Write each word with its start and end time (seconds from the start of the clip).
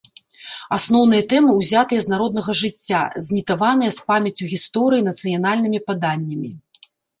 Асноўныя 0.77 1.25
тэмы 1.33 1.51
ўзятыя 1.59 1.99
з 2.05 2.13
народнага 2.13 2.51
жыцця, 2.63 3.03
знітаваныя 3.27 3.91
з 3.99 4.09
памяццю 4.09 4.51
гісторыі, 4.55 5.07
нацыянальнымі 5.11 5.85
паданнямі. 5.93 6.49